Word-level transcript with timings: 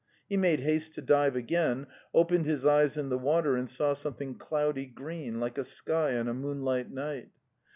He 0.27 0.35
made 0.35 0.61
haste 0.61 0.93
to 0.95 1.01
dive 1.03 1.35
again, 1.35 1.85
opened 2.11 2.47
his 2.47 2.65
eyes 2.65 2.97
in 2.97 3.09
the 3.09 3.19
water 3.19 3.55
and 3.55 3.69
saw 3.69 3.93
something 3.93 4.33
cloudy 4.33 4.87
green 4.87 5.39
like 5.39 5.59
a 5.59 5.63
sky 5.63 6.17
on 6.17 6.27
a 6.27 6.33
moonlight 6.33 6.89
night. 6.89 7.29